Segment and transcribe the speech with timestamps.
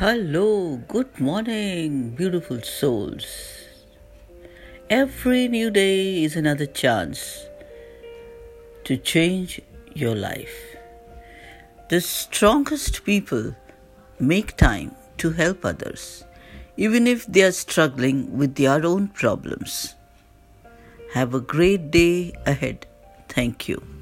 [0.00, 3.24] Hello, good morning, beautiful souls.
[4.88, 7.46] Every new day is another chance
[8.84, 9.60] to change
[9.96, 10.76] your life.
[11.88, 13.56] The strongest people
[14.20, 16.22] make time to help others,
[16.76, 19.96] even if they are struggling with their own problems.
[21.14, 22.86] Have a great day ahead.
[23.28, 23.97] Thank you.